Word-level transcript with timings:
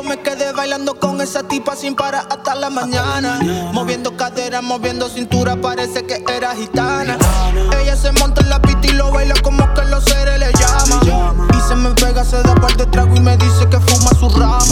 Yo 0.00 0.08
me 0.08 0.18
quedé 0.22 0.52
bailando 0.52 0.94
con 0.94 1.20
esa 1.20 1.42
tipa 1.42 1.76
sin 1.76 1.94
parar 1.94 2.26
hasta 2.30 2.54
la 2.54 2.70
mañana. 2.70 3.38
Moviendo 3.74 4.16
cadera, 4.16 4.62
moviendo 4.62 5.10
cintura, 5.10 5.56
parece 5.60 6.06
que 6.06 6.24
era 6.26 6.56
gitana. 6.56 7.18
Ella 7.78 7.94
se 7.96 8.10
monta 8.12 8.40
en 8.40 8.48
la 8.48 8.62
pista 8.62 8.86
y 8.86 8.92
lo 8.92 9.10
baila 9.12 9.34
como 9.42 9.62
que 9.74 9.84
los 9.84 10.02
seres 10.04 10.38
le 10.38 10.50
llaman. 10.54 11.46
Y 11.54 11.68
se 11.68 11.76
me 11.76 11.90
pega, 11.90 12.24
se 12.24 12.42
da 12.42 12.54
par 12.54 12.74
de 12.78 12.86
trago 12.86 13.14
y 13.14 13.20
me 13.20 13.36
dice 13.36 13.68
que 13.68 13.78
fuma 13.78 14.10
su 14.18 14.30
rama. 14.30 14.64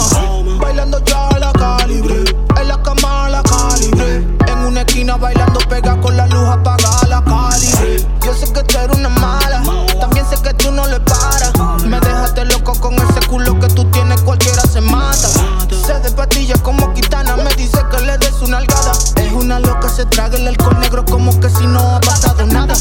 Despatilla 16.49 16.63
como 16.63 16.93
quitana, 16.93 17.35
me 17.35 17.53
dice 17.55 17.77
que 17.91 18.05
le 18.05 18.17
des 18.17 18.41
una 18.41 18.57
algada. 18.57 18.91
Es 19.17 19.31
una 19.33 19.59
loca, 19.59 19.87
se 19.87 20.05
traga 20.05 20.35
el 20.35 20.47
alcohol 20.47 20.79
negro 20.79 21.05
como 21.05 21.39
que 21.39 21.49
si 21.49 21.67
no 21.67 21.79
ha 21.79 22.01
pasado 22.01 22.45
nada. 22.47 22.73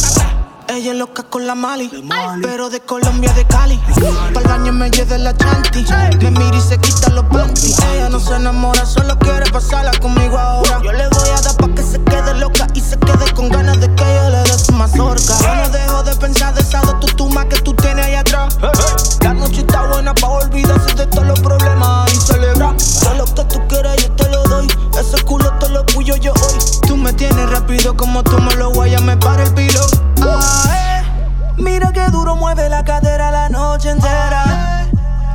Ella 0.69 0.93
es 0.93 0.99
loca 0.99 1.23
con 1.23 1.47
la 1.47 1.55
Mali, 1.55 1.91
pero 2.43 2.71
de 2.71 2.81
Colombia, 2.81 3.33
de 3.33 3.47
Cali. 3.47 3.79
Para 4.33 4.41
el 4.41 4.49
baño 4.49 4.73
me 4.73 4.91
lleve 4.91 5.19
la 5.19 5.37
chanti. 5.37 5.85
Me 6.21 6.31
mira 6.31 6.57
y 6.57 6.61
se 6.61 6.79
quita 6.79 7.11
los 7.11 7.25
panties. 7.27 7.79
Ella 7.93 8.09
no 8.09 8.21
se 8.21 8.37
enamora, 8.37 8.87
solo 8.87 9.19
quiere 9.19 9.51
pasarla 9.51 9.93
conmigo 9.99 10.28
duro 32.11 32.37
mueve 32.37 32.69
la 32.69 32.85
cadera 32.85 33.31
la 33.31 33.49
noche 33.49 33.91
entera. 33.91 34.89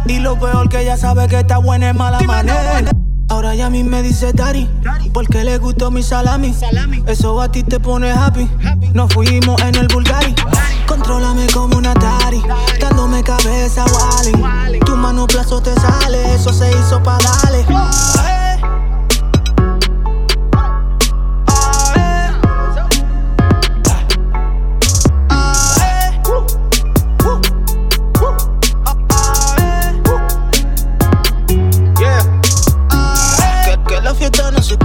Y 0.06 0.20
lo 0.20 0.40
peor 0.40 0.70
que 0.70 0.82
ella 0.82 0.98
sabe 0.98 1.28
que 1.28 1.40
está 1.40 1.58
buena 1.58 1.90
es 1.90 1.96
mala 1.96 2.20
manera. 2.22 2.92
Ahora 3.30 3.56
ya 3.56 3.68
a 3.68 3.70
mí 3.70 3.84
me 3.84 4.04
dice 4.04 4.34
Dari, 4.34 4.70
porque 5.14 5.44
le 5.44 5.58
gustó 5.58 5.90
mi 5.90 6.04
salami. 6.04 6.54
Eso 7.08 7.42
a 7.42 7.50
ti 7.50 7.64
te 7.64 7.80
pone 7.80 8.12
happy. 8.12 8.50
Nos 8.94 9.12
fuimos 9.14 9.60
en 9.62 9.76
el 9.76 9.88
Bulgari. 9.88 10.36
Contrólame 10.88 11.48
como 11.54 11.78
una 11.78 11.92
Atari, 11.92 12.44
dándome 12.80 13.24
cabeza 13.24 13.86
Wally. 13.86 14.80
Tu 14.82 14.96
mano 14.96 15.26
plazo 15.26 15.62
te 15.62 15.74
sale, 15.74 16.36
eso 16.36 16.54
se 16.54 16.70
hizo 16.72 17.02
pa' 17.02 17.18
darle. 17.18 17.43
Que, 34.24 34.30
fiesta 34.30 34.52
no 34.52 34.64
se. 34.64 34.78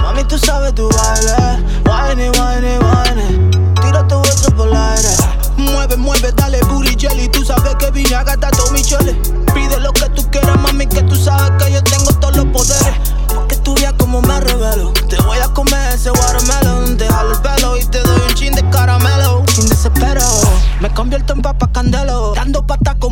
Mami, 0.00 0.24
tú 0.24 0.36
sabes 0.36 0.74
tu 0.74 0.88
baile. 0.88 1.62
Whiny, 1.86 2.28
whiny, 2.30 2.76
whiny. 2.76 3.50
Tira 3.80 4.04
tu 4.08 4.20
beso 4.22 4.50
por 4.56 4.66
el 4.66 4.74
aire. 4.74 5.10
Mueve, 5.56 5.96
mueve, 5.96 6.32
dale 6.32 6.60
booty 6.62 6.96
jelly. 6.96 7.28
Tú 7.28 7.44
sabes 7.44 7.76
que 7.76 7.92
vine 7.92 8.16
a 8.16 8.24
gastar 8.24 8.50
todo 8.50 8.72
mi 8.72 8.82
chole. 8.82 9.14
Pide 9.54 9.78
lo 9.78 9.92
que 9.92 10.08
tú 10.08 10.28
quieras, 10.32 10.58
mami, 10.60 10.88
que 10.88 11.02
tú 11.02 11.14
sabes 11.14 11.52
que 11.62 11.72
yo 11.72 11.84
tengo 11.84 12.12
todos 12.14 12.36
los 12.36 12.46
poderes. 12.46 12.94
Porque 13.32 13.54
tú 13.58 13.76
veas 13.76 13.92
como 13.92 14.20
me 14.20 14.40
revelo. 14.40 14.92
Te 15.08 15.22
voy 15.22 15.38
a 15.38 15.46
comer 15.46 15.92
ese 15.94 16.10
watermelon. 16.10 16.71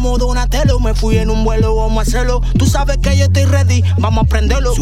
Como 0.00 0.16
Donatello. 0.18 0.80
Me 0.80 0.94
fui 0.94 1.18
en 1.18 1.30
un 1.30 1.44
vuelo, 1.44 1.76
vamos 1.76 1.98
a 1.98 2.02
hacerlo. 2.02 2.40
Tú 2.58 2.66
sabes 2.66 2.98
que 2.98 3.16
yo 3.16 3.24
estoy 3.24 3.44
ready, 3.44 3.82
vamos 3.98 4.24
a 4.24 4.28
prenderlo. 4.28 4.72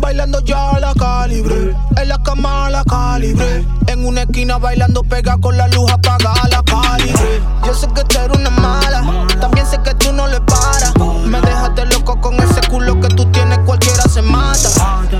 Bailando 0.00 0.40
ya 0.40 0.70
a 0.70 0.80
la 0.80 0.92
calibre. 0.94 1.74
En 1.96 2.08
la 2.08 2.22
cama 2.22 2.66
a 2.66 2.70
la 2.70 2.84
calibre. 2.84 3.64
En 3.86 4.04
una 4.04 4.22
esquina 4.22 4.58
bailando 4.58 5.02
pega 5.02 5.38
con 5.38 5.56
la 5.56 5.66
luz 5.68 5.90
apagada 5.90 6.48
la 6.48 6.62
calibre. 6.62 7.42
Yo 7.66 7.74
sé 7.74 7.88
que 7.88 8.04
tú 8.04 8.18
eres 8.18 8.36
una 8.36 8.50
mala. 8.50 9.26
También 9.40 9.66
sé 9.66 9.80
que 9.82 9.94
tú 9.94 10.12
no 10.12 10.26
le 10.26 10.40
paras. 10.42 10.92
Me 11.24 11.40
dejaste 11.40 11.86
loco 11.86 12.20
con 12.20 12.34
ese 12.34 12.60
culo 12.68 13.00
que 13.00 13.08
tú 13.08 13.24
tienes, 13.26 13.58
cualquiera 13.60 14.02
se 14.02 14.20
mata. 14.20 14.68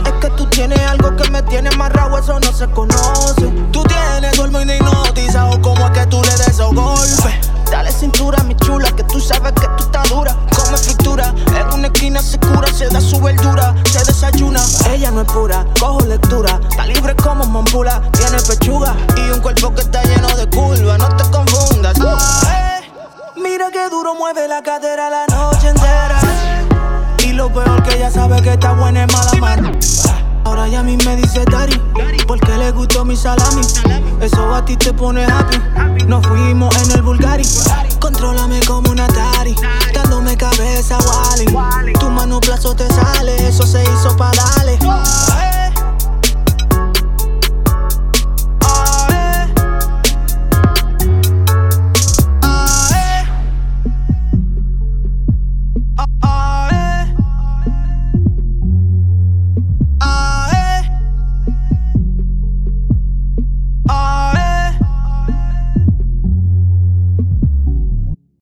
Es 0.04 0.12
que 0.20 0.30
tú 0.36 0.46
tienes 0.46 0.80
algo 0.80 1.16
que 1.16 1.30
me 1.30 1.42
tiene 1.42 1.70
amarrado, 1.70 2.18
eso 2.18 2.38
no 2.38 2.52
se 2.52 2.66
conoce. 2.68 2.89
Cojo 15.78 16.00
lectura, 16.06 16.60
está 16.70 16.86
libre 16.86 17.16
como 17.16 17.44
mampula, 17.44 18.00
tiene 18.12 18.40
pechuga 18.40 18.94
y 19.16 19.30
un 19.30 19.40
cuerpo 19.40 19.74
que 19.74 19.80
está 19.80 20.02
lleno 20.04 20.28
de 20.36 20.48
curva, 20.48 20.96
no 20.96 21.08
te 21.16 21.24
confundas. 21.30 21.96
Ah, 22.00 22.80
eh. 22.82 22.92
Mira 23.36 23.70
que 23.72 23.88
duro 23.88 24.14
mueve 24.14 24.46
la 24.46 24.62
cadera 24.62 25.10
la 25.10 25.26
noche 25.26 25.68
entera. 25.68 26.20
Y 27.24 27.32
lo 27.32 27.52
peor 27.52 27.82
que 27.82 27.96
ella 27.96 28.10
sabe 28.10 28.40
que 28.42 28.52
está 28.52 28.72
buena 28.72 29.04
es 29.04 29.12
mala 29.12 29.32
mano. 29.40 29.72
Ahora 30.44 30.68
ya 30.68 30.80
a 30.80 30.82
mí 30.82 30.96
me 31.04 31.16
dice 31.16 31.44
Dari, 31.44 31.80
porque 32.26 32.56
le 32.56 32.70
gustó 32.70 33.04
mi 33.04 33.16
salami. 33.16 33.62
Eso 34.20 34.54
a 34.54 34.64
ti 34.64 34.76
te 34.76 34.92
pone 34.92 35.24
happy. 35.24 35.58
Nos 36.06 36.26
fuimos 36.26 36.74
en 36.82 36.92
el 36.92 37.02
Bulgari. 37.02 37.44
Contrólame 37.98 38.60
como 38.66 38.90
una 38.90 39.04
Atari, 39.06 39.54
dándome 39.92 40.36
cabeza 40.36 40.98
Wally. 40.98 41.92
Tu 41.94 42.08
mano 42.08 42.40
plazo 42.40 42.74
te 42.74 42.88
sale, 42.88 43.48
eso 43.48 43.66
se 43.66 43.82
hizo 43.82 44.16
pa' 44.16 44.30
darle. 44.32 44.59